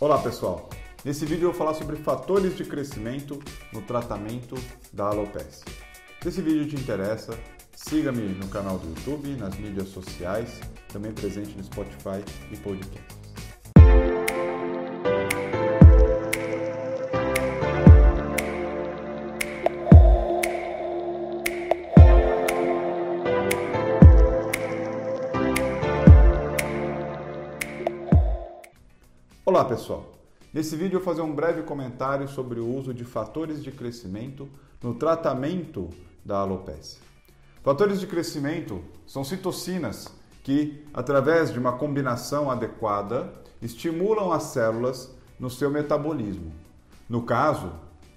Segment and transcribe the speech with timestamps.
[0.00, 0.70] Olá pessoal,
[1.04, 3.38] nesse vídeo eu vou falar sobre fatores de crescimento
[3.70, 4.54] no tratamento
[4.90, 5.70] da alopecia.
[6.22, 7.38] Se esse vídeo te interessa,
[7.76, 10.58] siga-me no canal do YouTube, nas mídias sociais,
[10.90, 13.19] também presente no Spotify e podcast.
[29.50, 30.06] Olá pessoal,
[30.54, 34.48] nesse vídeo eu vou fazer um breve comentário sobre o uso de fatores de crescimento
[34.80, 35.90] no tratamento
[36.24, 37.00] da alopecia.
[37.60, 40.06] Fatores de crescimento são citocinas
[40.44, 46.52] que, através de uma combinação adequada, estimulam as células no seu metabolismo.
[47.08, 47.72] No caso,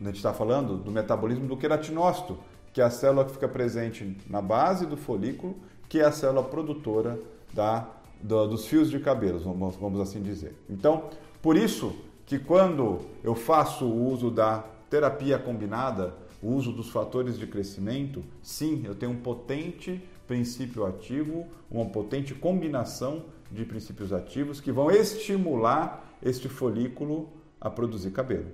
[0.00, 2.38] a gente está falando do metabolismo do queratinócito,
[2.72, 5.56] que é a célula que fica presente na base do folículo,
[5.88, 7.18] que é a célula produtora
[7.52, 7.84] da
[8.22, 10.54] do, dos fios de cabelo, vamos, vamos assim dizer.
[10.68, 11.10] Então,
[11.42, 17.38] por isso que quando eu faço o uso da terapia combinada, o uso dos fatores
[17.38, 24.60] de crescimento, sim, eu tenho um potente princípio ativo, uma potente combinação de princípios ativos
[24.60, 27.28] que vão estimular este folículo
[27.60, 28.50] a produzir cabelo.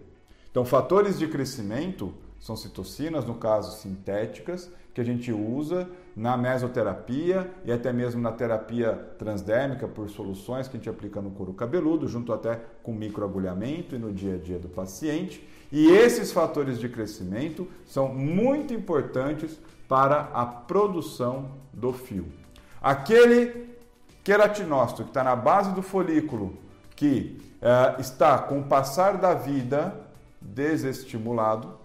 [0.50, 2.12] Então, fatores de crescimento
[2.43, 8.33] são citocinas, no caso sintéticas, que a gente usa na mesoterapia e até mesmo na
[8.33, 13.95] terapia transdérmica por soluções que a gente aplica no couro cabeludo, junto até com microagulhamento
[13.95, 15.49] e no dia a dia do paciente.
[15.71, 22.27] E esses fatores de crescimento são muito importantes para a produção do fio.
[22.83, 23.71] Aquele
[24.25, 26.59] queratinócito que está na base do folículo,
[26.97, 29.95] que uh, está com o passar da vida
[30.41, 31.81] desestimulado,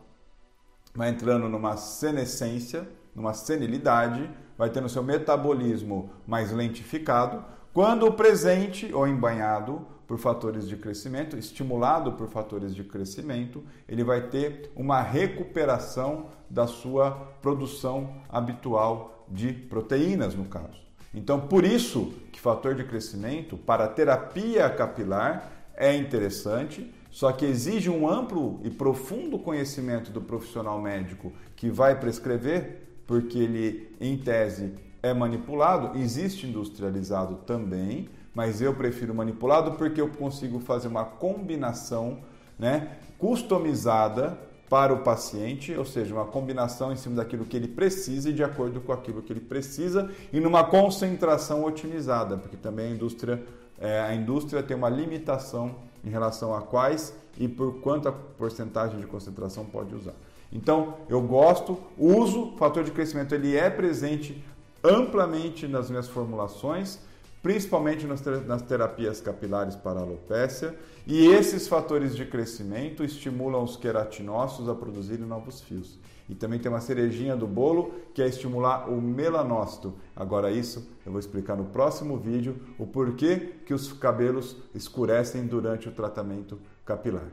[0.97, 7.45] vai entrando numa senescência, numa senilidade, vai tendo seu metabolismo mais lentificado.
[7.71, 14.21] Quando presente ou embanhado por fatores de crescimento, estimulado por fatores de crescimento, ele vai
[14.21, 17.11] ter uma recuperação da sua
[17.43, 20.81] produção habitual de proteínas, no caso.
[21.13, 27.89] Então, por isso que fator de crescimento para terapia capilar é interessante, só que exige
[27.89, 34.75] um amplo e profundo conhecimento do profissional médico que vai prescrever, porque ele, em tese,
[35.01, 35.97] é manipulado.
[35.97, 42.19] Existe industrializado também, mas eu prefiro manipulado porque eu consigo fazer uma combinação
[42.59, 44.37] né, customizada
[44.69, 48.43] para o paciente, ou seja, uma combinação em cima daquilo que ele precisa e de
[48.43, 53.43] acordo com aquilo que ele precisa e numa concentração otimizada, porque também a indústria,
[53.79, 59.05] é, a indústria tem uma limitação em relação a quais e por quanta porcentagem de
[59.05, 60.13] concentração pode usar.
[60.51, 64.43] Então, eu gosto, uso, o fator de crescimento ele é presente
[64.83, 66.99] amplamente nas minhas formulações,
[67.41, 74.75] principalmente nas terapias capilares para alopecia, e esses fatores de crescimento estimulam os queratinócitos a
[74.75, 75.97] produzirem novos fios.
[76.29, 79.93] E também tem uma cerejinha do bolo que é estimular o melanócito.
[80.13, 85.87] Agora isso eu vou explicar no próximo vídeo o porquê que os cabelos escurecem durante
[85.87, 87.29] o tratamento capilar.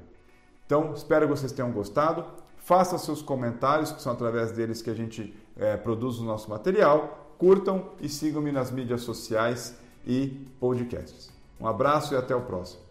[0.64, 2.24] Então espero que vocês tenham gostado.
[2.56, 7.34] Faça seus comentários, que são através deles que a gente é, produz o nosso material.
[7.36, 9.76] Curtam e sigam-me nas mídias sociais
[10.06, 11.30] e podcasts.
[11.60, 12.83] Um abraço e até o próximo.